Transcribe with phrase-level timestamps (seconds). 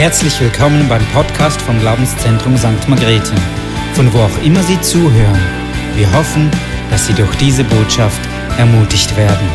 [0.00, 2.88] Herzlich willkommen beim Podcast vom Glaubenszentrum St.
[2.88, 3.34] Margrethe,
[3.92, 5.38] von wo auch immer Sie zuhören.
[5.94, 6.50] Wir hoffen,
[6.90, 8.18] dass Sie durch diese Botschaft
[8.56, 9.46] ermutigt werden.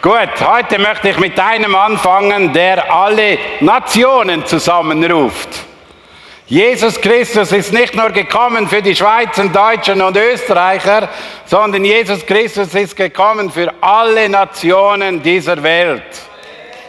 [0.00, 5.48] Gut, heute möchte ich mit einem anfangen, der alle Nationen zusammenruft.
[6.46, 11.08] Jesus Christus ist nicht nur gekommen für die Schweizer, Deutschen und Österreicher,
[11.46, 16.04] sondern Jesus Christus ist gekommen für alle Nationen dieser Welt.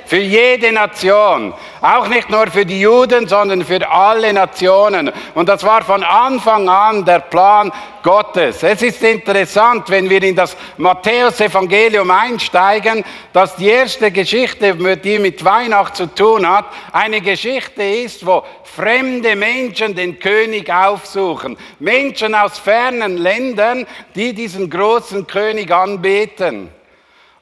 [0.05, 1.53] Für jede Nation.
[1.81, 5.11] Auch nicht nur für die Juden, sondern für alle Nationen.
[5.33, 7.71] Und das war von Anfang an der Plan
[8.03, 8.61] Gottes.
[8.61, 15.43] Es ist interessant, wenn wir in das Matthäus-Evangelium einsteigen, dass die erste Geschichte, die mit
[15.43, 21.57] Weihnacht zu tun hat, eine Geschichte ist, wo fremde Menschen den König aufsuchen.
[21.79, 26.74] Menschen aus fernen Ländern, die diesen großen König anbeten.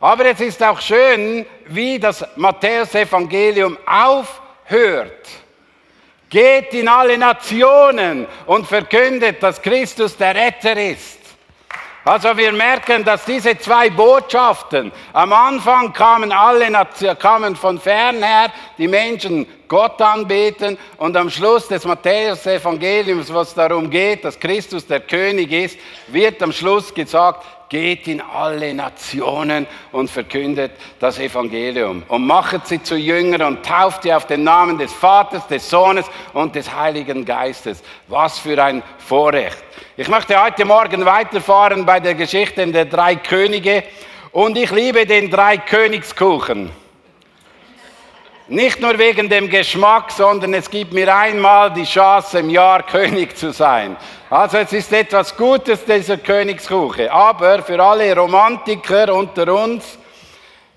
[0.04, 5.30] Aber es ist auch schön, wie das Matthäus-Evangelium aufhört.
[6.30, 11.20] Geht in alle Nationen und verkündet, dass Christus der Retter ist.
[12.04, 16.70] Also wir merken, dass diese zwei Botschaften, am Anfang kamen alle
[17.18, 23.90] kamen von fern her, die Menschen Gott anbeten und am Schluss des Matthäus-Evangeliums, was darum
[23.90, 25.80] geht, dass Christus der König ist,
[26.10, 32.84] wird am Schluss gesagt, geht in alle Nationen und verkündet das Evangelium und machet sie
[32.84, 37.26] zu Jüngern und tauft sie auf den Namen des Vaters, des Sohnes und des Heiligen
[37.26, 37.82] Geistes.
[38.08, 39.58] Was für ein Vorrecht.
[39.98, 43.84] Ich möchte heute Morgen weiterfahren bei der Geschichte der drei Könige
[44.32, 46.83] und ich liebe den drei Königskuchen.
[48.50, 53.38] Nicht nur wegen dem Geschmack, sondern es gibt mir einmal die Chance, im Jahr König
[53.38, 53.96] zu sein.
[54.30, 57.10] Also es ist etwas Gutes, dieser Königskuche.
[57.10, 59.98] Aber für alle Romantiker unter uns,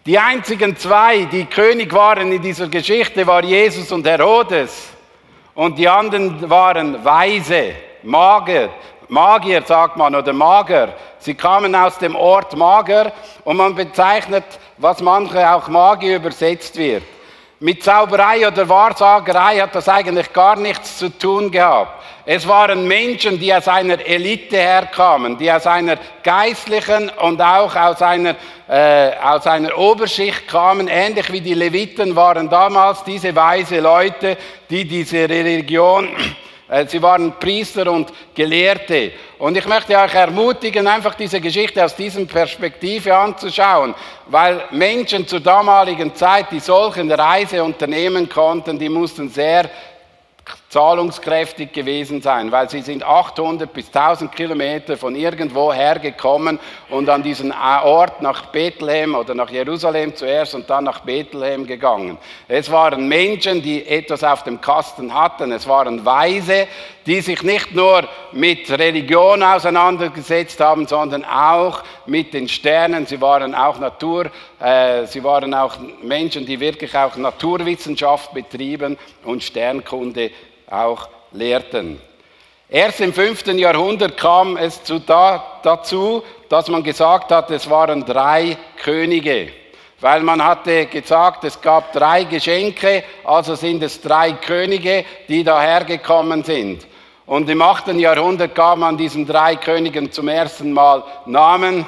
[0.05, 4.91] die einzigen zwei, die König waren in dieser Geschichte, war Jesus und Herodes.
[5.57, 7.73] Und die anderen waren Weise,
[8.05, 8.69] Mager,
[9.09, 10.91] Magier sagt man oder Mager.
[11.19, 13.13] Sie kamen aus dem Ort Mager
[13.43, 14.45] und man bezeichnet,
[14.79, 17.03] was manche auch Magier übersetzt wird.
[17.59, 22.05] Mit Zauberei oder Wahrsagerei hat das eigentlich gar nichts zu tun gehabt.
[22.27, 28.03] Es waren Menschen, die aus einer Elite herkamen, die aus einer geistlichen und auch aus
[28.03, 28.37] einer,
[28.69, 34.37] äh, aus einer Oberschicht kamen, ähnlich wie die Leviten waren damals diese weise Leute,
[34.69, 36.11] die diese Religion
[36.89, 39.13] Sie waren Priester und Gelehrte.
[39.39, 43.95] Und ich möchte euch ermutigen, einfach diese Geschichte aus dieser Perspektive anzuschauen,
[44.27, 49.71] weil Menschen zur damaligen Zeit, die solche Reise unternehmen konnten, die mussten sehr
[50.69, 56.59] zahlungskräftig gewesen sein, weil sie sind 800 bis 1000 Kilometer von irgendwo hergekommen
[56.91, 62.19] und an diesen Ort nach Bethlehem oder nach Jerusalem zuerst und dann nach Bethlehem gegangen.
[62.49, 65.53] Es waren Menschen, die etwas auf dem Kasten hatten.
[65.53, 66.67] Es waren Weise,
[67.07, 73.07] die sich nicht nur mit Religion auseinandergesetzt haben, sondern auch mit den Sternen.
[73.07, 79.45] Sie waren auch Natur, äh, sie waren auch Menschen, die wirklich auch Naturwissenschaft betrieben und
[79.45, 80.33] Sternkunde
[80.71, 82.01] auch lehrten.
[82.69, 83.47] Erst im 5.
[83.55, 89.51] Jahrhundert kam es zu da, dazu, dass man gesagt hat, es waren drei Könige.
[90.01, 96.43] Weil man hatte gesagt, es gab drei Geschenke, also sind es drei Könige, die dahergekommen
[96.43, 96.87] sind.
[97.25, 97.89] Und im 8.
[97.95, 101.87] Jahrhundert gab man diesen drei Königen zum ersten Mal Namen.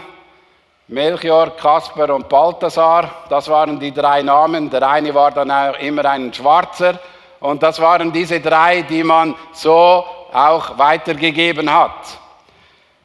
[0.86, 4.70] Melchior, Kaspar und Balthasar, das waren die drei Namen.
[4.70, 6.98] Der eine war dann auch immer ein Schwarzer
[7.40, 12.18] und das waren diese drei, die man so auch weitergegeben hat.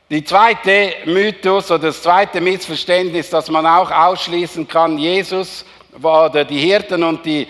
[0.09, 5.65] Die zweite Mythos oder das zweite Missverständnis, das man auch ausschließen kann, Jesus
[6.01, 7.47] oder die Hirten und die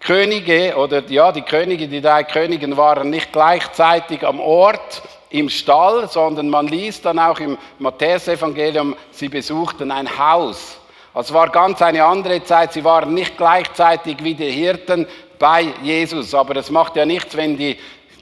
[0.00, 6.08] Könige oder ja, die Könige, die drei Königen waren nicht gleichzeitig am Ort im Stall,
[6.08, 10.78] sondern man liest dann auch im Matthäusevangelium, sie besuchten ein Haus.
[11.14, 12.72] Also es war ganz eine andere Zeit.
[12.72, 15.06] Sie waren nicht gleichzeitig wie die Hirten
[15.44, 16.34] bei Jesus.
[16.34, 17.76] Aber es macht ja nichts, wenn die,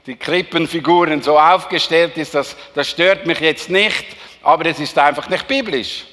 [0.05, 2.35] die Krippenfiguren so aufgestellt ist.
[2.35, 4.05] Das, das stört mich jetzt nicht.
[4.41, 6.03] Aber es ist einfach nicht biblisch.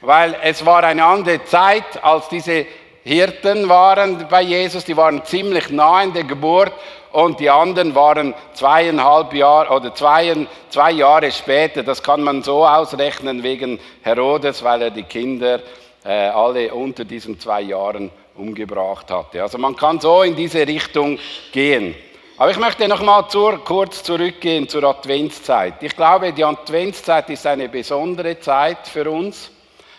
[0.00, 2.64] Weil es war eine andere Zeit, als diese
[3.04, 4.86] Hirten waren bei Jesus.
[4.86, 6.72] Die waren ziemlich nah in der Geburt.
[7.12, 11.82] Und die anderen waren zweieinhalb Jahre oder zwei, zwei Jahre später.
[11.82, 15.60] Das kann man so ausrechnen wegen Herodes, weil er die Kinder
[16.06, 19.42] äh, alle unter diesen zwei Jahren umgebracht hatte.
[19.42, 21.18] Also man kann so in diese Richtung
[21.52, 21.94] gehen.
[22.36, 25.82] Aber ich möchte noch mal zur, kurz zurückgehen zur Adventszeit.
[25.82, 29.50] Ich glaube, die Adventszeit ist eine besondere Zeit für uns.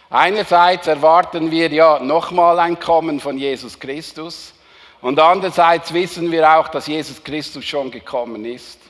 [0.09, 4.53] Einerseits erwarten wir ja nochmal ein Kommen von Jesus Christus
[5.01, 8.80] und andererseits wissen wir auch, dass Jesus Christus schon gekommen ist.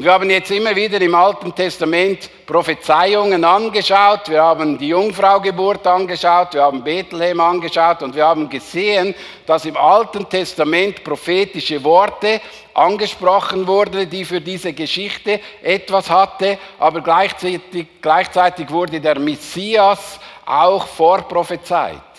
[0.00, 4.30] Und wir haben jetzt immer wieder im Alten Testament Prophezeiungen angeschaut.
[4.30, 9.14] Wir haben die Jungfraugeburt angeschaut, wir haben Bethlehem angeschaut und wir haben gesehen,
[9.44, 12.40] dass im Alten Testament prophetische Worte
[12.72, 20.86] angesprochen wurden, die für diese Geschichte etwas hatte, aber gleichzeitig, gleichzeitig wurde der Messias auch
[20.86, 22.09] vorprophezeit.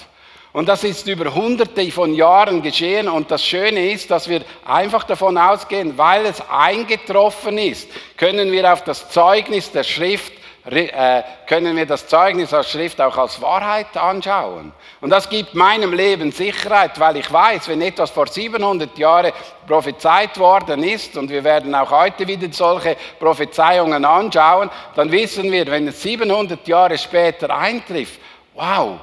[0.53, 3.07] Und das ist über hunderte von Jahren geschehen.
[3.07, 8.71] Und das Schöne ist, dass wir einfach davon ausgehen, weil es eingetroffen ist, können wir
[8.71, 10.33] auf das Zeugnis der Schrift
[10.63, 14.71] äh, können wir das Zeugnis aus Schrift auch als Wahrheit anschauen.
[15.00, 19.31] Und das gibt meinem Leben Sicherheit, weil ich weiß, wenn etwas vor 700 Jahren
[19.65, 25.65] prophezeit worden ist, und wir werden auch heute wieder solche Prophezeiungen anschauen, dann wissen wir,
[25.65, 28.19] wenn es 700 Jahre später eintrifft,
[28.53, 29.00] wow,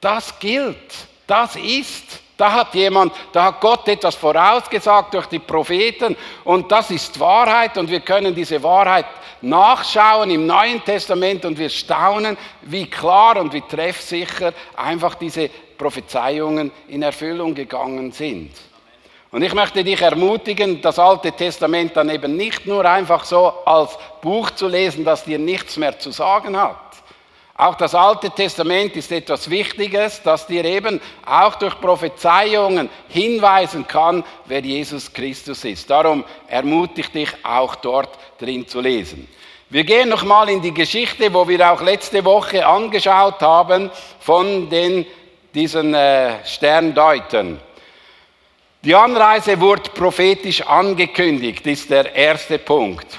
[0.00, 0.76] das gilt,
[1.26, 2.20] das ist.
[2.36, 7.76] Da hat jemand, da hat Gott etwas vorausgesagt durch die Propheten und das ist Wahrheit
[7.76, 9.06] und wir können diese Wahrheit
[9.40, 16.70] nachschauen im Neuen Testament und wir staunen, wie klar und wie treffsicher einfach diese Prophezeiungen
[16.86, 18.52] in Erfüllung gegangen sind.
[19.30, 23.98] Und ich möchte dich ermutigen, das Alte Testament dann eben nicht nur einfach so als
[24.22, 26.87] Buch zu lesen, das dir nichts mehr zu sagen hat,
[27.58, 34.22] auch das Alte Testament ist etwas Wichtiges, das dir eben auch durch Prophezeiungen hinweisen kann,
[34.46, 35.90] wer Jesus Christus ist.
[35.90, 39.26] Darum ermutige ich dich auch dort drin zu lesen.
[39.70, 43.90] Wir gehen nochmal in die Geschichte, wo wir auch letzte Woche angeschaut haben
[44.20, 45.04] von den,
[45.52, 47.60] diesen äh, Sterndeutern.
[48.84, 53.18] Die Anreise wurde prophetisch angekündigt, ist der erste Punkt.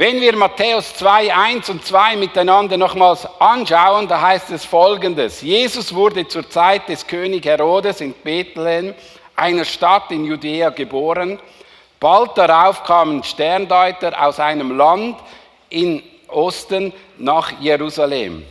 [0.00, 5.42] Wenn wir Matthäus 2, 1 und 2 miteinander nochmals anschauen, da heißt es folgendes.
[5.42, 8.94] Jesus wurde zur Zeit des König Herodes in Bethlehem,
[9.36, 11.38] einer Stadt in Judäa, geboren.
[12.00, 15.18] Bald darauf kamen Sterndeuter aus einem Land
[15.68, 18.42] in Osten nach Jerusalem.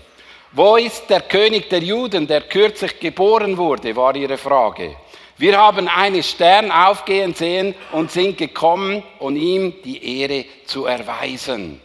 [0.52, 4.98] Wo ist der König der Juden, der kürzlich geboren wurde, war ihre Frage.
[5.40, 11.80] Wir haben einen Stern aufgehen sehen und sind gekommen, um ihm die Ehre zu erweisen.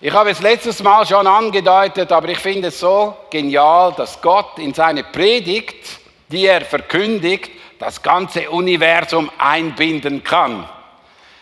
[0.00, 4.58] Ich habe es letztes Mal schon angedeutet, aber ich finde es so genial, dass Gott
[4.58, 10.66] in seine Predigt, die er verkündigt, das ganze Universum einbinden kann.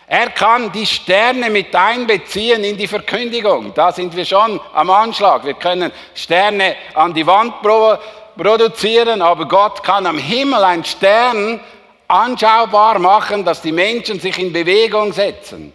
[0.08, 3.72] Er kann die Sterne mit einbeziehen in die Verkündigung.
[3.74, 5.44] Da sind wir schon am Anschlag.
[5.44, 7.62] Wir können Sterne an die Wand
[8.36, 11.60] produzieren, aber Gott kann am Himmel einen Stern
[12.08, 15.72] anschaubar machen, dass die Menschen sich in Bewegung setzen.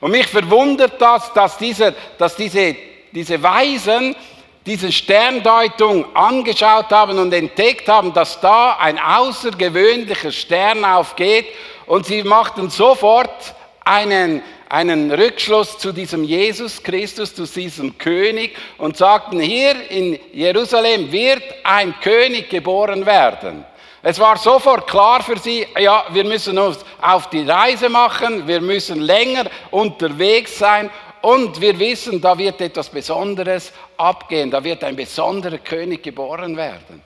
[0.00, 2.76] Und mich verwundert das, dass, dieser, dass diese,
[3.12, 4.16] diese Weisen
[4.64, 11.46] diese Sterndeutung angeschaut haben und entdeckt haben, dass da ein außergewöhnlicher Stern aufgeht
[11.86, 18.96] und sie machten sofort einen, einen Rückschluss zu diesem Jesus Christus, zu diesem König und
[18.96, 23.66] sagten, hier in Jerusalem wird ein König geboren werden.
[24.02, 28.62] Es war sofort klar für sie, ja, wir müssen uns auf die Reise machen, wir
[28.62, 30.88] müssen länger unterwegs sein
[31.20, 37.02] und wir wissen, da wird etwas Besonderes abgehen, da wird ein besonderer König geboren werden.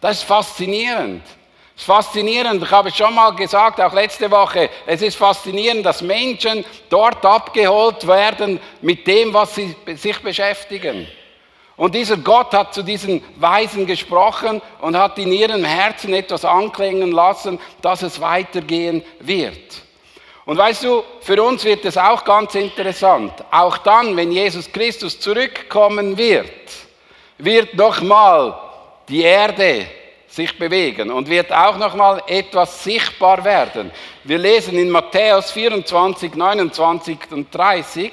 [0.00, 1.20] Das ist faszinierend.
[1.80, 5.86] Es ist faszinierend, ich habe es schon mal gesagt, auch letzte Woche, es ist faszinierend,
[5.86, 11.08] dass Menschen dort abgeholt werden mit dem, was sie sich beschäftigen.
[11.78, 17.12] Und dieser Gott hat zu diesen Weisen gesprochen und hat in ihrem Herzen etwas anklingen
[17.12, 19.80] lassen, dass es weitergehen wird.
[20.44, 23.32] Und weißt du, für uns wird es auch ganz interessant.
[23.50, 26.50] Auch dann, wenn Jesus Christus zurückkommen wird,
[27.38, 28.54] wird nochmal
[29.08, 29.86] die Erde
[30.30, 33.90] sich bewegen und wird auch noch mal etwas sichtbar werden.
[34.22, 38.12] Wir lesen in Matthäus 24, 29 und 30,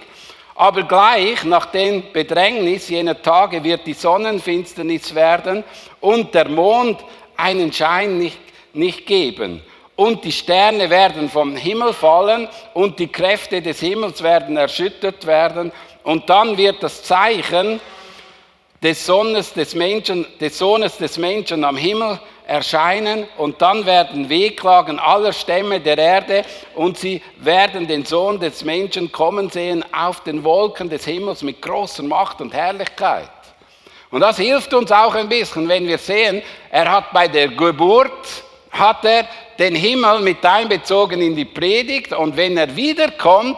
[0.56, 5.64] aber gleich nach dem Bedrängnis jener Tage wird die Sonnenfinsternis werden
[6.02, 7.00] und der Mond
[7.38, 8.40] einen Schein nicht,
[8.74, 9.62] nicht geben.
[9.96, 15.72] Und die Sterne werden vom Himmel fallen und die Kräfte des Himmels werden erschüttert werden.
[16.04, 17.80] Und dann wird das Zeichen
[18.82, 25.00] des Sohnes des Menschen, des Sohnes des Menschen am Himmel erscheinen und dann werden Wehklagen
[25.00, 26.44] aller Stämme der Erde
[26.76, 31.62] und sie werden den Sohn des Menschen kommen sehen auf den Wolken des Himmels mit
[31.62, 33.30] großer Macht und Herrlichkeit.
[34.10, 36.42] Und das hilft uns auch ein bisschen, wenn wir sehen,
[36.72, 39.28] er hat bei der Geburt, hat er
[39.60, 43.58] den Himmel mit einbezogen in die Predigt und wenn er wiederkommt,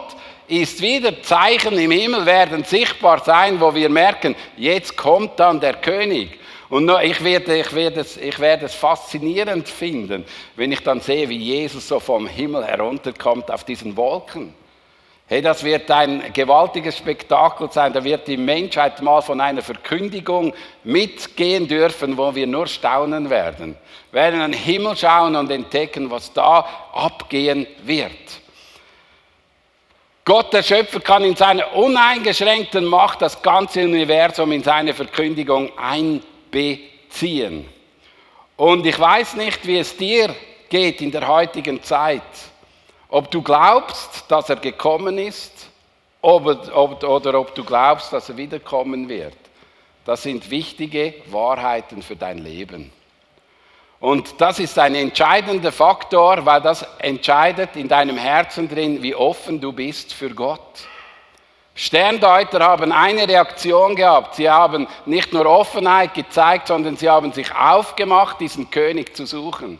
[0.49, 5.75] ist wieder Zeichen im Himmel werden sichtbar sein, wo wir merken, jetzt kommt dann der
[5.75, 6.39] König.
[6.69, 10.25] Und ich werde, ich, werde es, ich werde es faszinierend finden,
[10.55, 14.53] wenn ich dann sehe, wie Jesus so vom Himmel herunterkommt auf diesen Wolken.
[15.27, 17.93] Hey, das wird ein gewaltiges Spektakel sein.
[17.93, 20.53] Da wird die Menschheit mal von einer Verkündigung
[20.83, 23.77] mitgehen dürfen, wo wir nur staunen werden.
[24.11, 28.38] Wir werden an den Himmel schauen und entdecken, was da abgehen wird.
[30.29, 37.67] Gott, der Schöpfer, kann in seiner uneingeschränkten Macht das ganze Universum in seine Verkündigung einbeziehen.
[38.55, 40.35] Und ich weiß nicht, wie es dir
[40.69, 42.21] geht in der heutigen Zeit.
[43.09, 45.67] Ob du glaubst, dass er gekommen ist
[46.21, 46.45] ob,
[46.75, 49.33] ob, oder ob du glaubst, dass er wiederkommen wird.
[50.05, 52.91] Das sind wichtige Wahrheiten für dein Leben.
[53.99, 59.59] Und das ist ein entscheidender Faktor, weil das entscheidet in deinem Herzen drin, wie offen
[59.59, 60.87] du bist für Gott.
[61.75, 64.35] Sterndeuter haben eine Reaktion gehabt.
[64.35, 69.79] Sie haben nicht nur Offenheit gezeigt, sondern sie haben sich aufgemacht, diesen König zu suchen.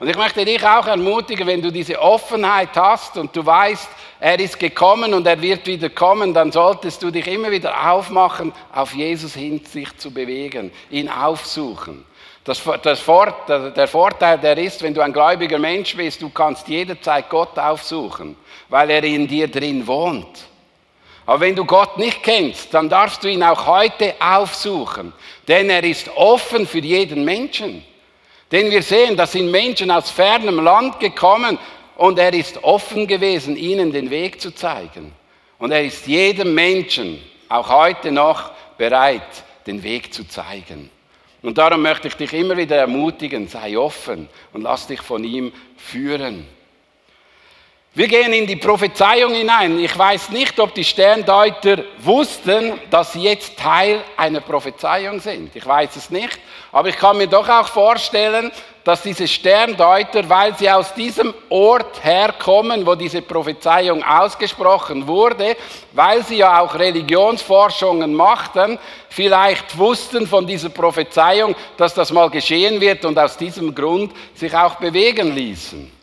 [0.00, 3.88] Und ich möchte dich auch ermutigen, wenn du diese Offenheit hast und du weißt,
[4.20, 8.52] er ist gekommen und er wird wieder kommen, dann solltest du dich immer wieder aufmachen,
[8.72, 12.04] auf Jesus hin sich zu bewegen, ihn aufsuchen.
[12.44, 17.28] Das, das der Vorteil, der ist, wenn du ein gläubiger Mensch bist, du kannst jederzeit
[17.28, 18.36] Gott aufsuchen,
[18.68, 20.46] weil er in dir drin wohnt.
[21.26, 25.12] Aber wenn du Gott nicht kennst, dann darfst du ihn auch heute aufsuchen,
[25.46, 27.84] denn er ist offen für jeden Menschen.
[28.50, 31.58] Denn wir sehen, das sind Menschen aus fernem Land gekommen
[31.96, 35.12] und er ist offen gewesen, ihnen den Weg zu zeigen.
[35.58, 40.90] Und er ist jedem Menschen, auch heute noch, bereit, den Weg zu zeigen.
[41.42, 45.52] Und darum möchte ich dich immer wieder ermutigen, sei offen und lass dich von ihm
[45.76, 46.46] führen.
[47.94, 49.80] Wir gehen in die Prophezeiung hinein.
[49.80, 55.56] Ich weiß nicht, ob die Sterndeuter wussten, dass sie jetzt Teil einer Prophezeiung sind.
[55.56, 56.38] Ich weiß es nicht.
[56.70, 58.52] Aber ich kann mir doch auch vorstellen,
[58.84, 65.56] dass diese Sterndeuter, weil sie aus diesem Ort herkommen, wo diese Prophezeiung ausgesprochen wurde,
[65.92, 68.78] weil sie ja auch Religionsforschungen machten,
[69.08, 74.54] vielleicht wussten von dieser Prophezeiung, dass das mal geschehen wird und aus diesem Grund sich
[74.54, 75.97] auch bewegen ließen.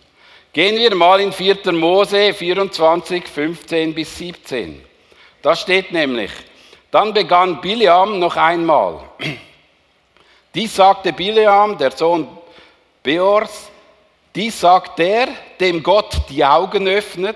[0.56, 1.74] Gehen wir mal in 4.
[1.74, 4.82] Mose 24, 15 bis 17.
[5.42, 6.32] Da steht nämlich,
[6.92, 9.02] dann begann Biliam noch einmal.
[10.56, 12.30] Dies sagte Biliam, der Sohn
[13.04, 13.70] Beors,
[14.34, 15.28] dies sagt der,
[15.60, 17.36] dem Gott die Augen öffnet,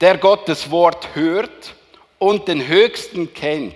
[0.00, 1.74] der Gottes Wort hört
[2.20, 3.74] und den Höchsten kennt.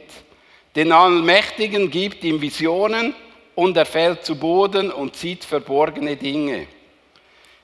[0.77, 3.13] Den Allmächtigen gibt ihm Visionen
[3.57, 6.69] und er fällt zu Boden und sieht verborgene Dinge.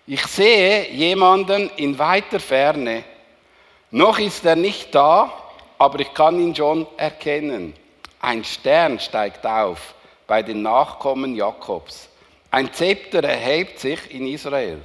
[0.06, 3.04] Ich sehe jemanden in weiter Ferne.
[3.92, 5.32] Noch ist er nicht da,
[5.78, 7.75] aber ich kann ihn schon erkennen.
[8.21, 9.94] Ein Stern steigt auf
[10.26, 12.09] bei den Nachkommen Jakobs.
[12.50, 14.80] Ein Zepter erhebt sich in Israel.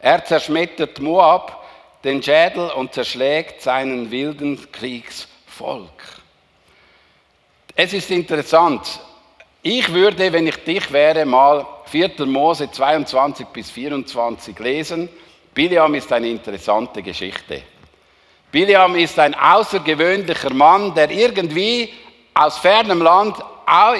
[0.00, 1.64] Er zerschmettert Moab,
[2.02, 5.90] den Schädel und zerschlägt seinen wilden Kriegsvolk.
[7.74, 9.00] Es ist interessant.
[9.62, 12.26] Ich würde, wenn ich dich wäre, mal 4.
[12.26, 15.08] Mose 22 bis 24 lesen.
[15.54, 17.62] Biliam ist eine interessante Geschichte.
[18.50, 21.92] Biliam ist ein außergewöhnlicher Mann, der irgendwie
[22.34, 23.36] aus fernem Land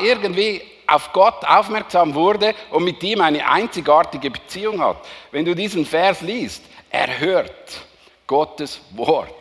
[0.03, 4.99] irgendwie auf Gott aufmerksam wurde und mit ihm eine einzigartige Beziehung hat.
[5.31, 7.83] Wenn du diesen Vers liest, er hört
[8.27, 9.35] Gottes Wort.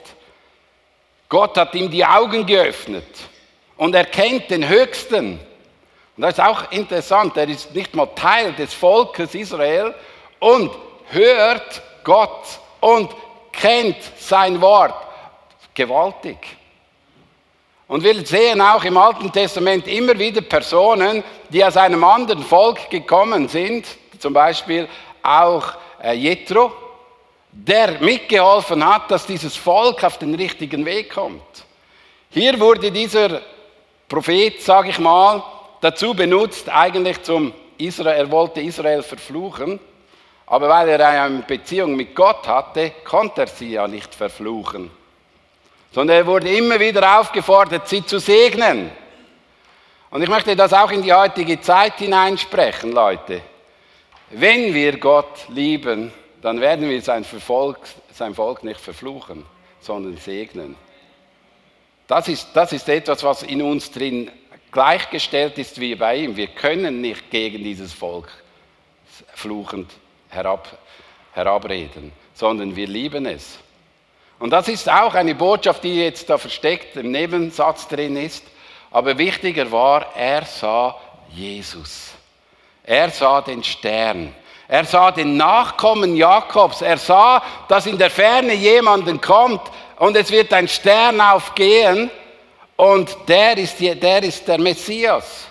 [1.30, 3.08] Gott hat ihm die Augen geöffnet
[3.78, 5.40] und er kennt den Höchsten.
[6.18, 9.94] Und das ist auch interessant, er ist nicht mal Teil des Volkes Israel
[10.40, 10.72] und
[11.10, 13.12] hört Gott und
[13.52, 14.96] kennt sein Wort.
[15.76, 16.38] Gewaltig.
[17.88, 22.90] Und wir sehen auch im Alten Testament immer wieder Personen, die aus einem anderen Volk
[22.90, 23.86] gekommen sind,
[24.20, 24.90] zum Beispiel
[25.22, 26.74] auch äh, Jethro,
[27.52, 31.42] der mitgeholfen hat, dass dieses Volk auf den richtigen Weg kommt.
[32.32, 33.42] Hier wurde dieser
[34.10, 35.44] Prophet, sage ich mal,
[35.82, 39.80] dazu benutzt, eigentlich zum Israel, er wollte Israel verfluchen,
[40.46, 44.90] aber weil er eine Beziehung mit Gott hatte, konnte er sie ja nicht verfluchen,
[45.92, 48.90] sondern er wurde immer wieder aufgefordert, sie zu segnen.
[50.10, 53.42] Und ich möchte das auch in die heutige Zeit hineinsprechen, Leute.
[54.30, 57.80] Wenn wir Gott lieben, dann werden wir sein Volk,
[58.14, 59.46] sein Volk nicht verfluchen,
[59.82, 60.76] sondern segnen.
[62.08, 64.32] Das ist, das ist etwas, was in uns drin
[64.78, 66.38] gleichgestellt ist wie bei ihm.
[66.38, 68.30] Wir können nicht gegen dieses Volk
[69.34, 69.90] fluchend
[70.30, 70.68] herab,
[71.34, 73.58] herabreden, sondern wir lieben es.
[74.38, 78.46] Und das ist auch eine Botschaft, die jetzt da versteckt im Nebensatz drin ist.
[78.92, 80.96] Aber wichtiger war, er sah
[81.32, 82.12] Jesus.
[82.84, 84.32] Er sah den Stern.
[84.68, 86.84] Er sah den Nachkommen Jakobs.
[86.84, 92.12] Er sah, dass in der Ferne jemanden kommt und es wird ein Stern aufgehen
[92.78, 95.48] und der ist, der, ist der Messias.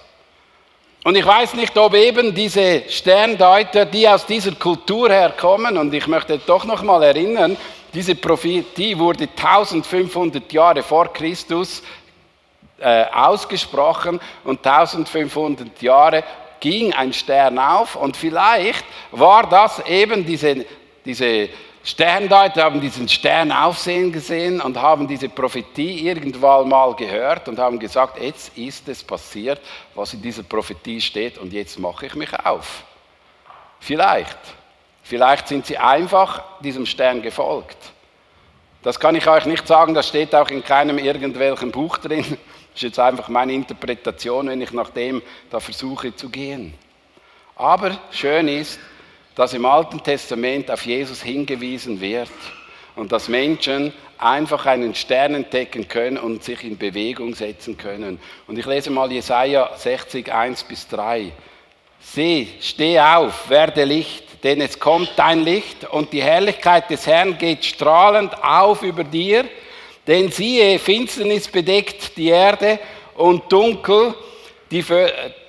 [1.05, 6.07] Und ich weiß nicht, ob eben diese Sterndeuter, die aus dieser Kultur herkommen, und ich
[6.07, 7.57] möchte doch noch mal erinnern,
[7.93, 11.83] diese Prophetie wurde 1500 Jahre vor Christus
[12.79, 16.25] äh, ausgesprochen und 1500 Jahre
[16.61, 20.67] ging ein Stern auf und vielleicht war das eben diese,
[21.05, 21.49] diese
[21.87, 27.79] Sterndeuter haben diesen Stern aufsehen gesehen und haben diese Prophetie irgendwann mal gehört und haben
[27.79, 29.61] gesagt, jetzt ist es passiert,
[29.95, 32.83] was in dieser Prophetie steht und jetzt mache ich mich auf.
[33.79, 34.37] Vielleicht.
[35.05, 37.79] Vielleicht sind sie einfach diesem Stern gefolgt.
[38.83, 42.25] Das kann ich euch nicht sagen, das steht auch in keinem irgendwelchen Buch drin.
[42.77, 46.75] Das ist jetzt einfach meine Interpretation, wenn ich nach dem da versuche zu gehen.
[47.55, 48.79] Aber schön ist,
[49.37, 52.31] dass im Alten Testament auf Jesus hingewiesen wird
[52.97, 58.19] und dass Menschen einfach einen Stern entdecken können und sich in Bewegung setzen können.
[58.47, 61.33] Und ich lese mal Jesaja 60, 1 bis 3.
[62.01, 67.37] Sieh, steh auf, werde Licht, denn es kommt dein Licht und die Herrlichkeit des Herrn
[67.37, 69.45] geht strahlend auf über dir.
[70.07, 72.79] Denn siehe, Finsternis bedeckt die Erde
[73.17, 74.15] und dunkel
[74.71, 74.83] die,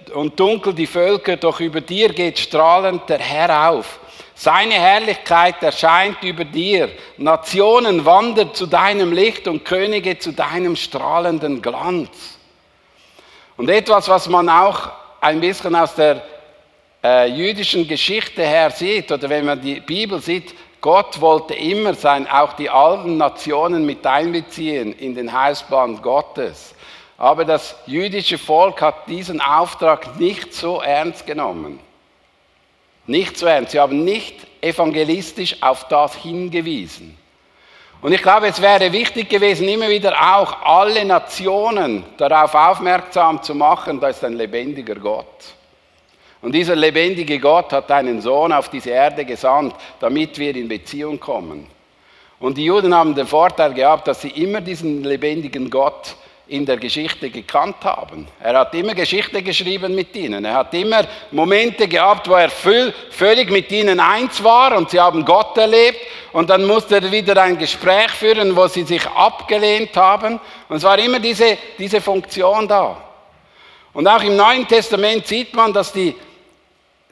[0.10, 4.00] und dunkel die Völker, doch über dir geht strahlend der Herr auf.
[4.36, 6.90] Seine Herrlichkeit erscheint über dir.
[7.18, 12.38] Nationen wandern zu deinem Licht und Könige zu deinem strahlenden Glanz.
[13.58, 16.22] Und etwas, was man auch ein bisschen aus der
[17.04, 22.28] äh, jüdischen Geschichte her sieht, oder wenn man die Bibel sieht, Gott wollte immer sein,
[22.28, 26.76] auch die alten Nationen mit einbeziehen in den Heilsplan Gottes.
[27.18, 31.80] Aber das jüdische Volk hat diesen Auftrag nicht so ernst genommen.
[33.08, 33.72] Nicht so ernst.
[33.72, 37.18] Sie haben nicht evangelistisch auf das hingewiesen.
[38.02, 43.56] Und ich glaube, es wäre wichtig gewesen, immer wieder auch alle Nationen darauf aufmerksam zu
[43.56, 45.26] machen, da ist ein lebendiger Gott.
[46.44, 51.20] Und dieser lebendige Gott hat einen Sohn auf diese Erde gesandt, damit wir in Beziehung
[51.20, 51.66] kommen.
[52.40, 56.16] Und die Juden haben den Vorteil gehabt, dass sie immer diesen lebendigen Gott
[56.50, 58.28] in der Geschichte gekannt haben.
[58.40, 60.46] Er hat immer Geschichte geschrieben mit ihnen.
[60.46, 65.26] Er hat immer Momente gehabt, wo er völlig mit ihnen eins war und sie haben
[65.26, 66.00] Gott erlebt.
[66.32, 70.40] Und dann musste er wieder ein Gespräch führen, wo sie sich abgelehnt haben.
[70.70, 72.98] Und es war immer diese, diese Funktion da.
[73.94, 76.16] Und auch im Neuen Testament sieht man, dass die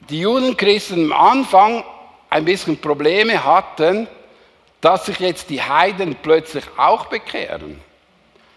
[0.08, 1.84] die Judenchristen am Anfang
[2.30, 4.06] ein bisschen Probleme hatten,
[4.80, 7.80] dass sich jetzt die Heiden plötzlich auch bekehren.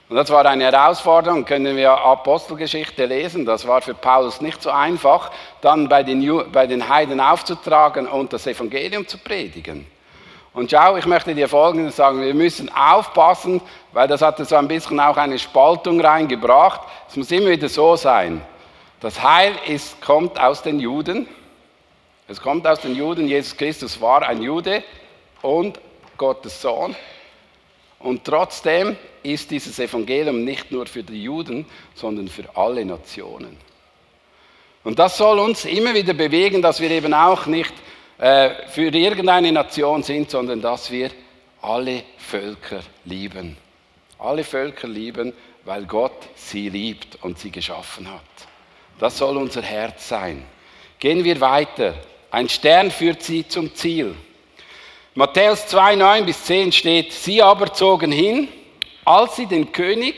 [0.10, 3.45] Und das war eine Herausforderung, können wir Apostelgeschichte lesen.
[3.45, 8.34] Das war für Paulus nicht so einfach, dann bei den, bei den Heiden aufzutragen und
[8.34, 9.86] das Evangelium zu predigen.
[10.52, 13.62] Und schau, ich möchte dir Folgendes sagen, wir müssen aufpassen,
[13.93, 16.82] weil das hat so ein bisschen auch eine Spaltung reingebracht.
[17.08, 18.41] Es muss immer wieder so sein.
[19.00, 21.28] Das Heil ist, kommt aus den Juden
[22.32, 24.84] es kommt aus den Juden, Jesus Christus war ein Jude
[25.41, 25.80] und
[26.15, 26.95] Gottes Sohn.
[28.00, 33.58] Und trotzdem ist dieses Evangelium nicht nur für die Juden, sondern für alle Nationen.
[34.84, 37.74] Und das soll uns immer wieder bewegen, dass wir eben auch nicht
[38.18, 41.12] äh, für irgendeine Nation sind, sondern dass wir
[41.62, 43.58] alle Völker lieben.
[44.18, 45.34] Alle Völker lieben,
[45.66, 48.22] weil Gott sie liebt und sie geschaffen hat.
[49.00, 50.44] Das soll unser Herz sein.
[51.00, 51.94] Gehen wir weiter.
[52.32, 54.16] Ein Stern führt sie zum Ziel.
[55.20, 58.48] Matthäus 2, 9 bis 10 steht, sie aber zogen hin,
[59.04, 60.16] als sie den König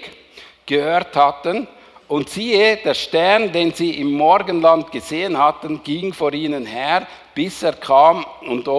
[0.68, 1.68] gehört hatten,
[2.08, 7.64] und siehe, der Stern, den sie im Morgenland gesehen hatten, ging vor ihnen her, bis
[7.64, 8.70] er kam und,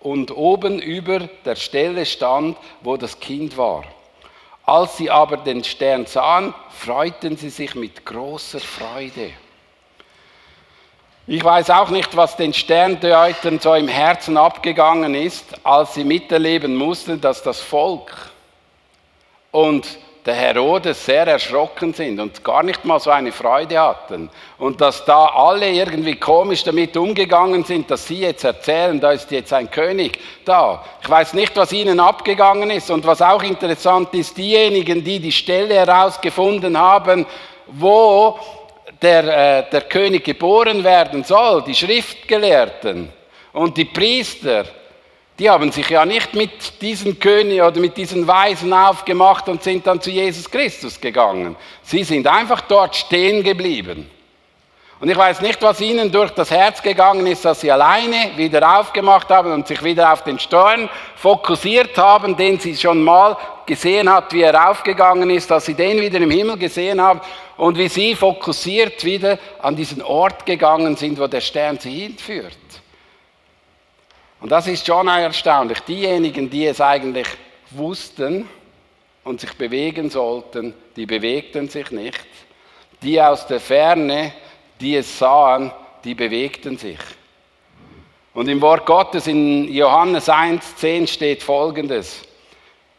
[0.00, 3.84] und oben über der Stelle stand, wo das Kind war.
[4.66, 9.30] Als sie aber den Stern sahen, freuten sie sich mit großer Freude.
[11.30, 16.74] Ich weiß auch nicht, was den Sterndeutern so im Herzen abgegangen ist, als sie miterleben
[16.74, 18.30] mussten, dass das Volk
[19.50, 19.86] und
[20.24, 24.30] der Herodes sehr erschrocken sind und gar nicht mal so eine Freude hatten.
[24.56, 29.30] Und dass da alle irgendwie komisch damit umgegangen sind, dass sie jetzt erzählen, da ist
[29.30, 30.82] jetzt ein König da.
[31.02, 32.90] Ich weiß nicht, was ihnen abgegangen ist.
[32.90, 37.26] Und was auch interessant ist, diejenigen, die die Stelle herausgefunden haben,
[37.66, 38.38] wo
[39.00, 43.10] der, äh, der König geboren werden soll, die Schriftgelehrten
[43.52, 44.64] und die Priester,
[45.38, 49.86] die haben sich ja nicht mit diesen Königen oder mit diesen Weisen aufgemacht und sind
[49.86, 51.54] dann zu Jesus Christus gegangen.
[51.82, 54.10] Sie sind einfach dort stehen geblieben.
[55.00, 58.78] Und ich weiß nicht, was ihnen durch das Herz gegangen ist, dass sie alleine wieder
[58.78, 64.10] aufgemacht haben und sich wieder auf den Stern fokussiert haben, den sie schon mal gesehen
[64.10, 67.20] hat, wie er aufgegangen ist, dass sie den wieder im Himmel gesehen haben
[67.56, 72.56] und wie sie fokussiert wieder an diesen Ort gegangen sind, wo der Stern sie hinführt.
[74.40, 75.80] Und das ist schon erstaunlich.
[75.80, 77.26] Diejenigen, die es eigentlich
[77.70, 78.48] wussten
[79.22, 82.26] und sich bewegen sollten, die bewegten sich nicht.
[83.02, 84.32] Die aus der Ferne,
[84.80, 85.72] die es sahen,
[86.04, 86.98] die bewegten sich.
[88.34, 92.22] Und im Wort Gottes in Johannes 1,10 steht folgendes.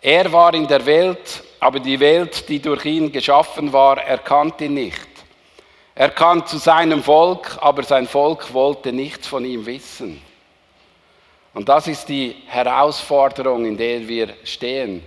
[0.01, 4.73] Er war in der Welt, aber die Welt, die durch ihn geschaffen war, erkannte ihn
[4.73, 5.07] nicht.
[5.95, 10.21] Er kam zu seinem Volk, aber sein Volk wollte nichts von ihm wissen.
[11.53, 15.03] Und das ist die Herausforderung, in der wir stehen.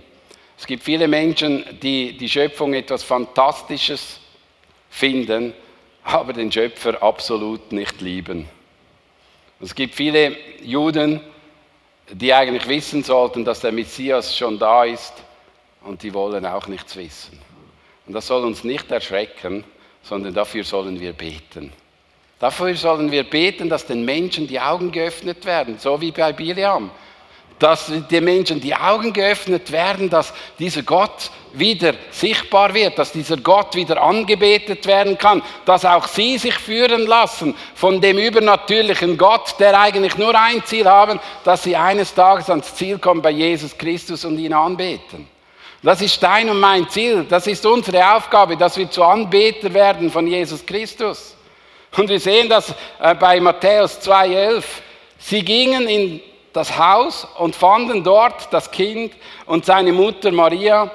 [0.57, 4.19] Es gibt viele Menschen, die die Schöpfung etwas Fantastisches
[4.89, 5.53] finden,
[6.03, 8.47] aber den Schöpfer absolut nicht lieben.
[9.61, 11.21] Es gibt viele Juden,
[12.11, 15.13] die eigentlich wissen sollten, dass der Messias schon da ist
[15.83, 17.39] und die wollen auch nichts wissen.
[18.05, 19.63] Und das soll uns nicht erschrecken,
[20.01, 21.71] sondern dafür sollen wir beten.
[22.39, 26.91] Dafür sollen wir beten, dass den Menschen die Augen geöffnet werden, so wie bei Biliam.
[27.59, 33.37] Dass den Menschen die Augen geöffnet werden, dass dieser Gott wieder sichtbar wird, dass dieser
[33.37, 39.55] Gott wieder angebetet werden kann, dass auch sie sich führen lassen von dem übernatürlichen Gott,
[39.59, 43.77] der eigentlich nur ein Ziel haben, dass sie eines Tages ans Ziel kommen bei Jesus
[43.77, 45.27] Christus und ihn anbeten.
[45.83, 50.09] Das ist dein und mein Ziel, das ist unsere Aufgabe, dass wir zu Anbeter werden
[50.09, 51.35] von Jesus Christus.
[51.95, 54.63] Und wir sehen das äh, bei Matthäus 2,11.
[55.19, 56.21] Sie gingen in
[56.53, 59.13] das Haus und fanden dort das Kind
[59.45, 60.91] und seine Mutter Maria.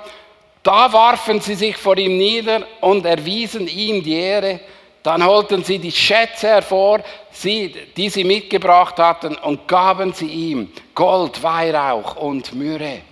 [0.62, 4.60] Da warfen sie sich vor ihm nieder und erwiesen ihm die Ehre.
[5.02, 7.00] Dann holten sie die Schätze hervor,
[7.42, 13.02] die sie mitgebracht hatten, und gaben sie ihm Gold, Weihrauch und Myrrhe.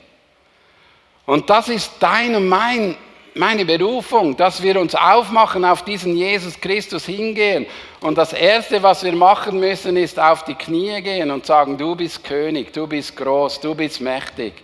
[1.26, 2.96] Und das ist dein und mein
[3.36, 7.66] meine Berufung, dass wir uns aufmachen, auf diesen Jesus Christus hingehen.
[8.00, 11.94] Und das Erste, was wir machen müssen, ist auf die Knie gehen und sagen, du
[11.94, 14.54] bist König, du bist groß, du bist mächtig.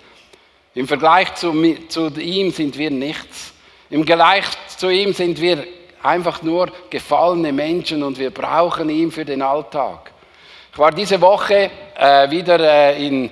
[0.75, 1.53] Im Vergleich zu,
[1.89, 3.53] zu ihm sind wir nichts.
[3.91, 4.47] Im Vergleich
[4.79, 5.67] zu ihm sind wir
[6.03, 10.13] einfach nur gefallene Menschen und wir brauchen ihn für den Alltag.
[10.73, 13.31] Ich war diese Woche äh, wieder äh, in,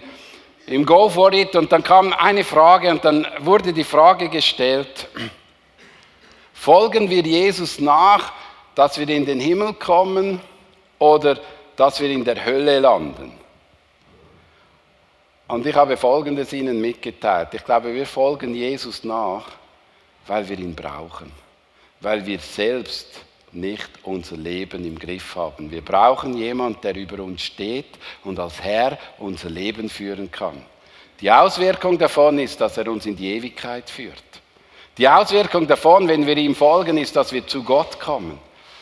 [0.70, 5.09] im Go for It und dann kam eine Frage und dann wurde die Frage gestellt,
[6.52, 8.33] folgen wir Jesus nach,
[8.76, 10.40] dass wir in den Himmel kommen
[10.98, 11.38] oder
[11.74, 13.33] dass wir in der Hölle landen?
[15.48, 17.48] Und ich habe Folgendes Ihnen mitgeteilt.
[17.52, 19.46] Ich glaube, wir folgen Jesus nach,
[20.28, 21.33] weil wir ihn brauchen,
[22.00, 25.70] weil wir selbst nicht unser Leben im Griff haben.
[25.70, 30.62] Wir brauchen jemanden, der über uns steht und als Herr unser Leben führen kann.
[31.20, 34.22] Die Auswirkung davon ist, dass er uns in die Ewigkeit führt.
[34.96, 38.38] Die Auswirkung davon, wenn wir ihm folgen, ist, dass wir zu Gott kommen.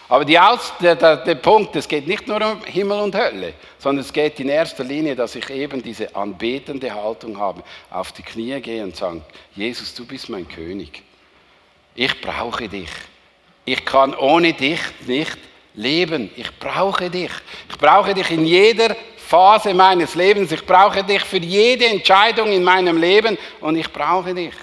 [0.08, 4.12] Aber der, der, der, Punkt, es geht nicht nur um Himmel und Hölle, sondern es
[4.12, 8.82] geht in erster Linie, dass ich eben diese anbetende Haltung habe, auf die Knie gehe
[8.82, 9.20] und sage,
[9.54, 11.02] Jesus, du bist mein König.
[11.94, 12.88] Ich brauche dich.
[13.70, 15.36] Ich kann ohne dich nicht
[15.74, 16.30] leben.
[16.36, 17.30] Ich brauche dich.
[17.68, 20.50] Ich brauche dich in jeder Phase meines Lebens.
[20.52, 24.54] Ich brauche dich für jede Entscheidung in meinem Leben und ich brauche dich.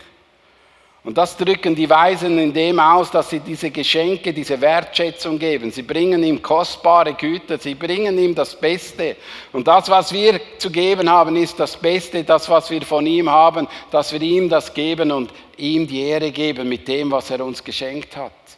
[1.04, 5.70] Und das drücken die Weisen in dem aus, dass sie diese Geschenke, diese Wertschätzung geben.
[5.70, 9.18] Sie bringen ihm kostbare Güter, sie bringen ihm das Beste.
[9.54, 13.30] Und das, was wir zu geben haben, ist das Beste, das, was wir von ihm
[13.30, 17.46] haben, dass wir ihm das geben und ihm die Ehre geben mit dem, was er
[17.46, 18.55] uns geschenkt hat.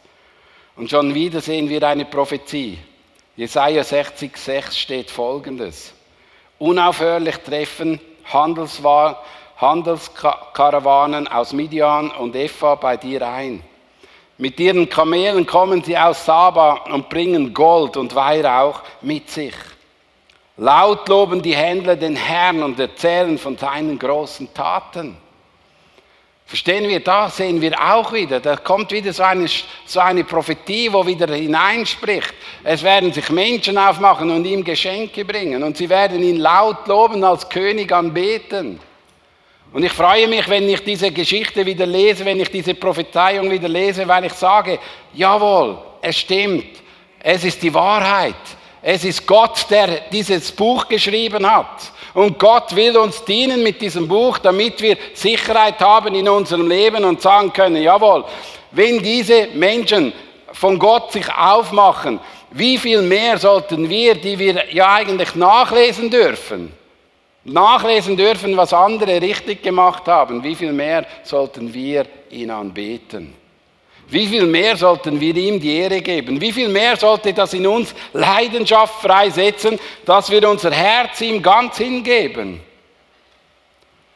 [0.78, 2.78] Und schon wieder sehen wir eine Prophetie.
[3.36, 5.92] Jesaja 60,6 steht folgendes:
[6.58, 7.98] Unaufhörlich treffen
[8.32, 13.64] Handelskarawanen aus Midian und Epha bei dir ein.
[14.36, 19.56] Mit ihren Kamelen kommen sie aus Saba und bringen Gold und Weihrauch mit sich.
[20.56, 25.16] Laut loben die Händler den Herrn und erzählen von seinen großen Taten.
[26.48, 29.46] Verstehen wir, da sehen wir auch wieder, da kommt wieder so eine,
[29.84, 32.32] so eine Prophetie, wo wieder hineinspricht.
[32.64, 37.22] Es werden sich Menschen aufmachen und ihm Geschenke bringen und sie werden ihn laut loben
[37.22, 38.80] als König anbeten.
[39.74, 43.68] Und ich freue mich, wenn ich diese Geschichte wieder lese, wenn ich diese Prophezeiung wieder
[43.68, 44.78] lese, weil ich sage,
[45.12, 46.78] jawohl, es stimmt,
[47.20, 48.36] es ist die Wahrheit.
[48.80, 51.92] Es ist Gott, der dieses Buch geschrieben hat.
[52.14, 57.04] Und Gott will uns dienen mit diesem Buch, damit wir Sicherheit haben in unserem Leben
[57.04, 58.24] und sagen können, jawohl,
[58.72, 60.12] wenn diese Menschen
[60.52, 66.72] von Gott sich aufmachen, wie viel mehr sollten wir, die wir ja eigentlich nachlesen dürfen,
[67.44, 73.34] nachlesen dürfen, was andere richtig gemacht haben, wie viel mehr sollten wir ihn anbeten?
[74.10, 76.40] Wie viel mehr sollten wir ihm die Ehre geben?
[76.40, 81.76] Wie viel mehr sollte das in uns Leidenschaft freisetzen, dass wir unser Herz ihm ganz
[81.76, 82.60] hingeben?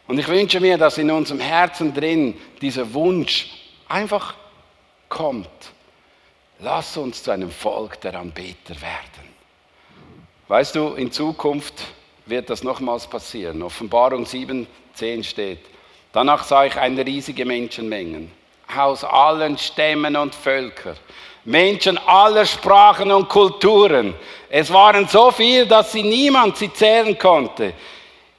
[0.07, 3.51] Und ich wünsche mir, dass in unserem Herzen drin dieser Wunsch
[3.87, 4.35] einfach
[5.11, 5.49] kommt.
[6.61, 9.33] Lass uns zu einem Volk der Anbeter werden.
[10.49, 11.85] Weißt du, in Zukunft
[12.25, 13.63] wird das nochmals passieren.
[13.63, 15.61] Offenbarung 7, 10 steht.
[16.13, 18.29] Danach sah ich eine riesige Menschenmenge
[18.77, 20.97] aus allen Stämmen und Völkern.
[21.45, 24.15] Menschen aller Sprachen und Kulturen.
[24.49, 27.73] Es waren so viel, dass sie niemand sie zählen konnte.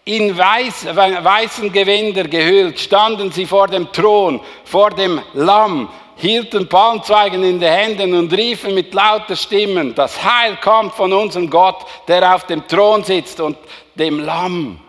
[0.05, 7.43] In weiß, weißen Gewänder gehüllt standen sie vor dem Thron, vor dem Lamm, hielten Palmzweigen
[7.43, 12.35] in die Händen und riefen mit lauter Stimmen, das Heil kommt von unserem Gott, der
[12.35, 13.57] auf dem Thron sitzt und
[13.95, 14.79] dem Lamm.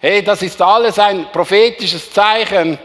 [0.00, 2.78] Hey, das ist alles ein prophetisches Zeichen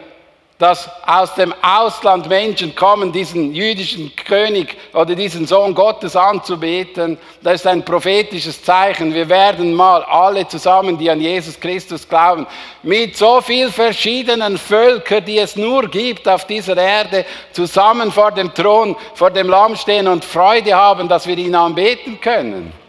[0.64, 7.18] dass aus dem Ausland Menschen kommen, diesen jüdischen König oder diesen Sohn Gottes anzubeten.
[7.42, 9.14] Das ist ein prophetisches Zeichen.
[9.14, 12.48] Wir werden mal alle zusammen, die an Jesus Christus glauben,
[12.82, 18.54] mit so vielen verschiedenen Völkern, die es nur gibt auf dieser Erde, zusammen vor dem
[18.54, 22.83] Thron, vor dem Lamm stehen und Freude haben, dass wir ihn anbeten können.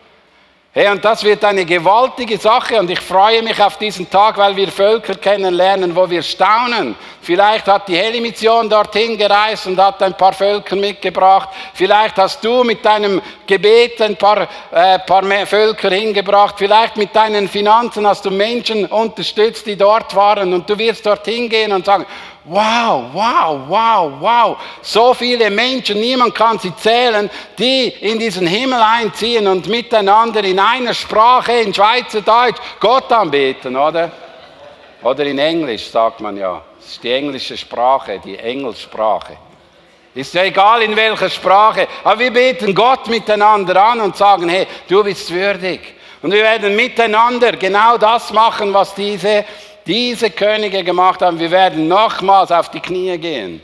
[0.76, 4.56] Hey, und das wird eine gewaltige Sache und ich freue mich auf diesen Tag, weil
[4.56, 6.96] wir Völker kennenlernen, wo wir staunen.
[7.22, 11.50] Vielleicht hat die Heli-Mission dorthin gereist und hat ein paar Völker mitgebracht.
[11.74, 16.56] Vielleicht hast du mit deinem Gebet ein paar, äh, paar Völker hingebracht.
[16.58, 21.48] Vielleicht mit deinen Finanzen hast du Menschen unterstützt, die dort waren und du wirst dorthin
[21.48, 22.04] gehen und sagen,
[22.46, 24.56] Wow, wow, wow, wow.
[24.82, 30.60] So viele Menschen, niemand kann sie zählen, die in diesen Himmel einziehen und miteinander in
[30.60, 34.10] einer Sprache, in Schweizerdeutsch, Gott anbeten, oder?
[35.02, 36.60] Oder in Englisch sagt man ja.
[36.78, 39.38] Das ist die englische Sprache, die Engelssprache.
[40.14, 44.66] Ist ja egal in welcher Sprache, aber wir beten Gott miteinander an und sagen, hey,
[44.86, 45.94] du bist würdig.
[46.20, 49.44] Und wir werden miteinander genau das machen, was diese
[49.86, 53.60] diese Könige gemacht haben, wir werden nochmals auf die Knie gehen.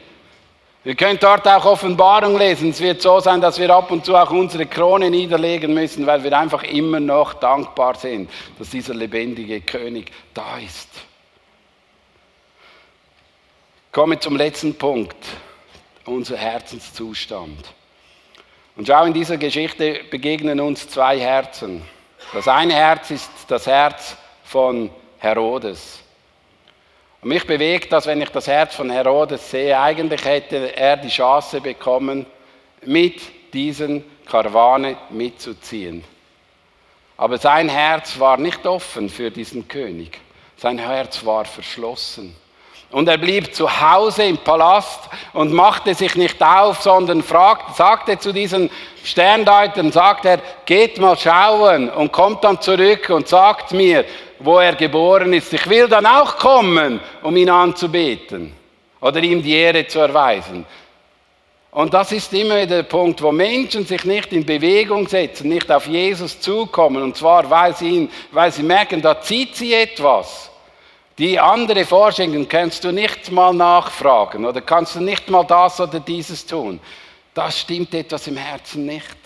[0.82, 2.70] Wir können dort auch Offenbarung lesen.
[2.70, 6.22] Es wird so sein, dass wir ab und zu auch unsere Krone niederlegen müssen, weil
[6.24, 10.88] wir einfach immer noch dankbar sind, dass dieser lebendige König da ist.
[13.86, 15.16] Ich komme zum letzten Punkt,
[16.06, 17.74] unser Herzenszustand.
[18.76, 21.82] Und schau, in dieser Geschichte begegnen uns zwei Herzen.
[22.32, 25.99] Das eine Herz ist das Herz von Herodes.
[27.22, 29.78] Und mich bewegt das, wenn ich das Herz von Herodes sehe.
[29.78, 32.24] Eigentlich hätte er die Chance bekommen,
[32.84, 33.20] mit
[33.52, 36.02] diesen Karawane mitzuziehen.
[37.18, 40.18] Aber sein Herz war nicht offen für diesen König.
[40.56, 42.34] Sein Herz war verschlossen.
[42.90, 48.18] Und er blieb zu Hause im Palast und machte sich nicht auf, sondern fragte, sagte
[48.18, 48.70] zu diesen
[49.04, 54.04] Sterndeutern, sagt er, geht mal schauen und kommt dann zurück und sagt mir,
[54.40, 55.52] wo er geboren ist.
[55.52, 58.52] Ich will dann auch kommen, um ihn anzubeten
[59.00, 60.66] oder ihm die Ehre zu erweisen.
[61.72, 65.86] Und das ist immer der Punkt, wo Menschen sich nicht in Bewegung setzen, nicht auf
[65.86, 70.50] Jesus zukommen, und zwar, weil sie, ihn, weil sie merken, da zieht sie etwas.
[71.16, 76.00] Die andere Forschungen kannst du nicht mal nachfragen oder kannst du nicht mal das oder
[76.00, 76.80] dieses tun.
[77.34, 79.16] Das stimmt etwas im Herzen nicht.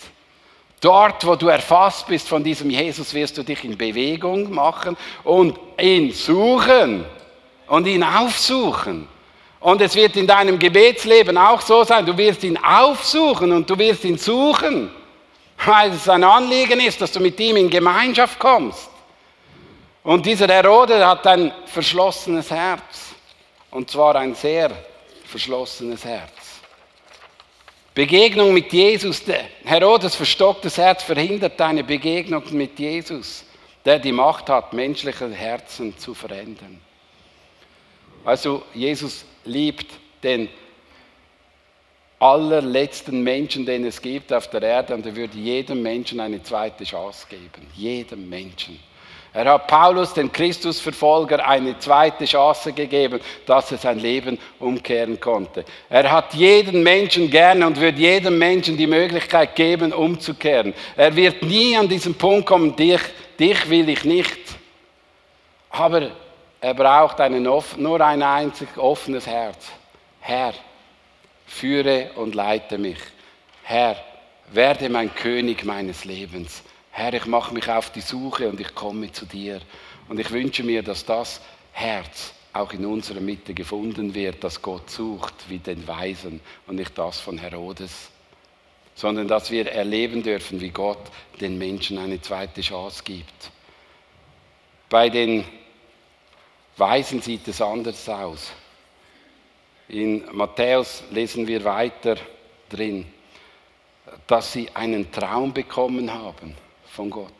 [0.85, 5.59] Dort, wo du erfasst bist von diesem Jesus, wirst du dich in Bewegung machen und
[5.81, 7.03] ihn suchen
[7.65, 9.07] und ihn aufsuchen.
[9.61, 13.75] Und es wird in deinem Gebetsleben auch so sein, du wirst ihn aufsuchen und du
[13.79, 14.91] wirst ihn suchen,
[15.65, 18.87] weil es ein Anliegen ist, dass du mit ihm in Gemeinschaft kommst.
[20.03, 23.15] Und dieser Herodes hat ein verschlossenes Herz.
[23.71, 24.69] Und zwar ein sehr
[25.25, 26.44] verschlossenes Herz.
[27.95, 29.23] Begegnung mit Jesus.
[29.63, 33.45] Herodes verstocktes Herz verhindert deine Begegnung mit Jesus,
[33.85, 36.81] der die Macht hat, menschliche Herzen zu verändern.
[38.25, 39.87] Also Jesus liebt
[40.21, 40.49] den
[42.19, 46.83] allerletzten Menschen, den es gibt auf der Erde, und er würde jedem Menschen eine zweite
[46.83, 47.67] Chance geben.
[47.75, 48.77] Jedem Menschen.
[49.35, 55.65] Er hat Paulus, den Christusverfolger, eine zweite Chance gegeben, dass er sein Leben umkehren konnte.
[55.89, 60.73] Er hat jeden Menschen gerne und wird jedem Menschen die Möglichkeit geben, umzukehren.
[60.95, 63.01] Er wird nie an diesen Punkt kommen, dich,
[63.37, 64.39] dich will ich nicht.
[65.69, 66.11] Aber
[66.61, 69.67] er braucht einen, nur ein einzig offenes Herz.
[70.21, 70.53] Herr,
[71.45, 72.99] führe und leite mich.
[73.63, 73.97] Herr,
[74.53, 76.63] werde mein König meines Lebens.
[76.97, 79.59] Herr, ich mache mich auf die Suche und ich komme zu dir.
[80.07, 81.41] Und ich wünsche mir, dass das
[81.73, 86.97] Herz auch in unserer Mitte gefunden wird, dass Gott sucht wie den Weisen und nicht
[86.97, 88.11] das von Herodes,
[88.95, 93.51] sondern dass wir erleben dürfen, wie Gott den Menschen eine zweite Chance gibt.
[94.87, 95.43] Bei den
[96.77, 98.53] Weisen sieht es anders aus.
[99.89, 102.15] In Matthäus lesen wir weiter
[102.69, 103.05] drin,
[104.27, 106.55] dass sie einen Traum bekommen haben
[106.95, 107.31] von Gott.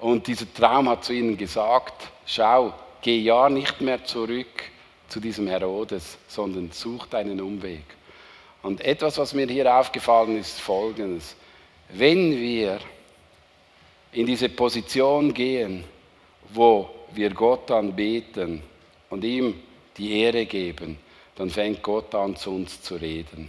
[0.00, 4.64] Und dieser Traum hat zu ihnen gesagt, schau, geh ja nicht mehr zurück
[5.08, 7.84] zu diesem Herodes, sondern such deinen Umweg.
[8.62, 11.36] Und etwas, was mir hier aufgefallen ist, folgendes.
[11.90, 12.78] Wenn wir
[14.12, 15.84] in diese Position gehen,
[16.52, 18.62] wo wir Gott anbeten
[19.08, 19.54] und ihm
[19.96, 20.98] die Ehre geben,
[21.36, 23.48] dann fängt Gott an, zu uns zu reden.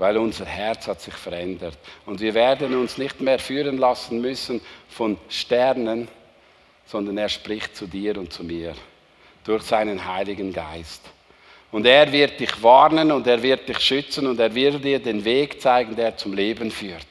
[0.00, 1.76] Weil unser Herz hat sich verändert.
[2.06, 6.08] Und wir werden uns nicht mehr führen lassen müssen von Sternen,
[6.86, 8.74] sondern er spricht zu dir und zu mir
[9.44, 11.02] durch seinen Heiligen Geist.
[11.70, 15.22] Und er wird dich warnen und er wird dich schützen und er wird dir den
[15.22, 17.04] Weg zeigen, der zum Leben führt.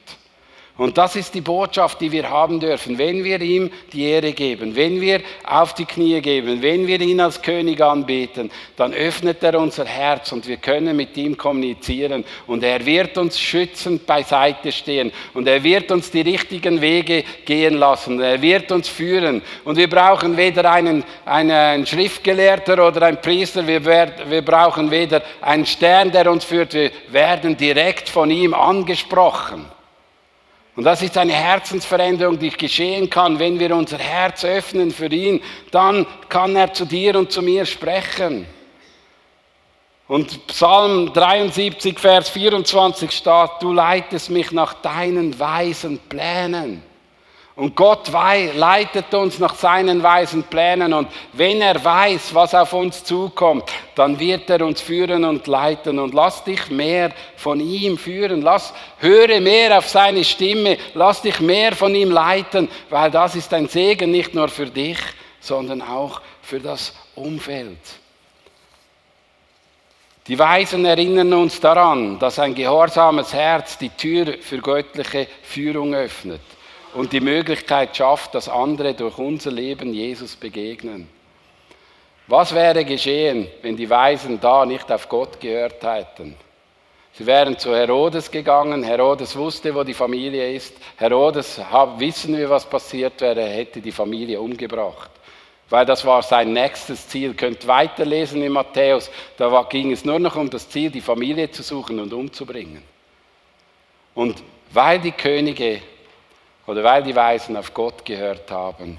[0.80, 2.96] Und das ist die Botschaft, die wir haben dürfen.
[2.96, 7.20] Wenn wir ihm die Ehre geben, wenn wir auf die Knie geben, wenn wir ihn
[7.20, 12.24] als König anbeten, dann öffnet er unser Herz und wir können mit ihm kommunizieren.
[12.46, 15.12] Und er wird uns schützend beiseite stehen.
[15.34, 18.18] Und er wird uns die richtigen Wege gehen lassen.
[18.18, 19.42] Er wird uns führen.
[19.66, 23.66] Und wir brauchen weder einen, einen Schriftgelehrter oder einen Priester.
[23.66, 26.72] Wir, wir brauchen weder einen Stern, der uns führt.
[26.72, 29.66] Wir werden direkt von ihm angesprochen.
[30.76, 35.42] Und das ist eine Herzensveränderung, die geschehen kann, wenn wir unser Herz öffnen für ihn.
[35.70, 38.46] Dann kann er zu dir und zu mir sprechen.
[40.06, 46.82] Und Psalm 73, Vers 24 steht, du leitest mich nach deinen weisen Plänen.
[47.60, 50.94] Und Gott leitet uns nach seinen weisen Plänen.
[50.94, 55.98] Und wenn er weiß, was auf uns zukommt, dann wird er uns führen und leiten.
[55.98, 58.40] Und lass dich mehr von ihm führen.
[58.40, 60.78] Lass, höre mehr auf seine Stimme.
[60.94, 64.98] Lass dich mehr von ihm leiten, weil das ist ein Segen nicht nur für dich,
[65.38, 67.76] sondern auch für das Umfeld.
[70.28, 76.40] Die Weisen erinnern uns daran, dass ein gehorsames Herz die Tür für göttliche Führung öffnet
[76.94, 81.08] und die Möglichkeit schafft, dass andere durch unser Leben Jesus begegnen.
[82.26, 86.36] Was wäre geschehen, wenn die Weisen da nicht auf Gott gehört hätten?
[87.12, 88.84] Sie wären zu Herodes gegangen.
[88.84, 90.74] Herodes wusste, wo die Familie ist.
[90.96, 91.60] Herodes,
[91.98, 95.10] wissen wir, was passiert wäre, hätte die Familie umgebracht.
[95.68, 97.30] Weil das war sein nächstes Ziel.
[97.30, 99.10] Ihr könnt weiterlesen in Matthäus.
[99.36, 102.82] Da ging es nur noch um das Ziel, die Familie zu suchen und umzubringen.
[104.14, 105.82] Und weil die Könige
[106.66, 108.98] oder weil die Weisen auf Gott gehört haben,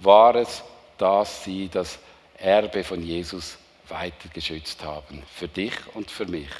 [0.00, 0.62] war es,
[0.96, 1.98] dass sie das
[2.36, 5.22] Erbe von Jesus weiter geschützt haben.
[5.34, 6.50] Für dich und für mich,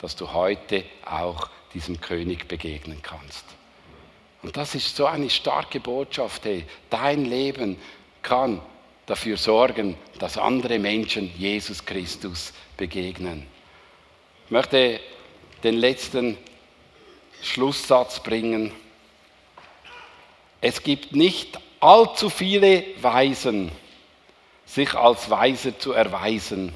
[0.00, 3.44] dass du heute auch diesem König begegnen kannst.
[4.42, 6.44] Und das ist so eine starke Botschaft.
[6.44, 7.78] Hey, dein Leben
[8.22, 8.60] kann
[9.06, 13.46] dafür sorgen, dass andere Menschen Jesus Christus begegnen.
[14.44, 15.00] Ich möchte
[15.62, 16.36] den letzten
[17.42, 18.72] Schlusssatz bringen.
[20.66, 23.70] Es gibt nicht allzu viele Weisen,
[24.64, 26.72] sich als Weise zu erweisen.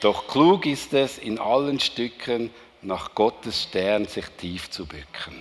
[0.00, 2.50] Doch klug ist es, in allen Stücken
[2.82, 5.40] nach Gottes Stern sich tief zu bücken.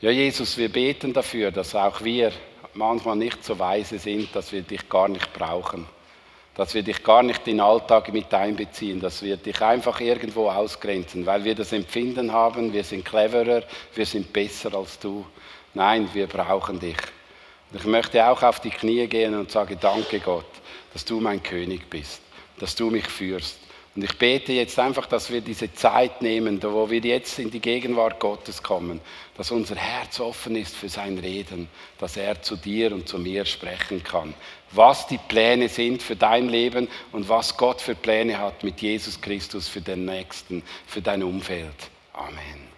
[0.00, 2.30] Ja, Jesus, wir beten dafür, dass auch wir
[2.74, 5.84] manchmal nicht so weise sind, dass wir dich gar nicht brauchen
[6.54, 10.48] dass wir dich gar nicht in den Alltag mit einbeziehen, dass wir dich einfach irgendwo
[10.48, 13.62] ausgrenzen, weil wir das Empfinden haben, wir sind cleverer,
[13.94, 15.26] wir sind besser als du.
[15.74, 16.96] Nein, wir brauchen dich.
[17.72, 20.46] Und ich möchte auch auf die Knie gehen und sage, danke Gott,
[20.92, 22.20] dass du mein König bist,
[22.60, 23.58] dass du mich führst.
[23.96, 27.60] Und ich bete jetzt einfach, dass wir diese Zeit nehmen, wo wir jetzt in die
[27.60, 29.00] Gegenwart Gottes kommen,
[29.36, 33.44] dass unser Herz offen ist für sein Reden, dass er zu dir und zu mir
[33.44, 34.34] sprechen kann.
[34.74, 39.20] Was die Pläne sind für dein Leben und was Gott für Pläne hat mit Jesus
[39.20, 41.90] Christus für den Nächsten, für dein Umfeld.
[42.12, 42.73] Amen.